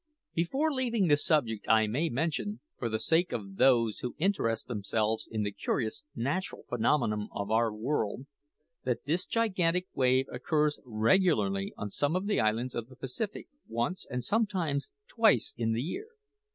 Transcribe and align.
Before 0.33 0.71
leaving 0.73 1.09
the 1.09 1.15
subject 1.15 1.69
I 1.69 1.85
may 1.85 2.09
mention, 2.09 2.59
for 2.79 2.89
the 2.89 2.97
sake 2.97 3.31
of 3.31 3.57
those 3.57 3.99
who 3.99 4.15
interest 4.17 4.65
themselves 4.67 5.27
in 5.31 5.43
the 5.43 5.51
curious 5.51 6.01
natural 6.15 6.63
phenomena 6.67 7.27
of 7.31 7.51
our 7.51 7.71
world, 7.71 8.25
that 8.83 9.05
this 9.05 9.27
gigantic 9.27 9.85
wave 9.93 10.25
occurs 10.31 10.79
regularly 10.85 11.71
on 11.77 11.91
some 11.91 12.15
of 12.15 12.25
the 12.25 12.39
islands 12.39 12.73
of 12.73 12.87
the 12.89 12.95
Pacific 12.95 13.47
once, 13.67 14.07
and 14.09 14.23
sometimes 14.23 14.89
twice, 15.07 15.53
in 15.55 15.73
the 15.73 15.83
year. 15.83 16.07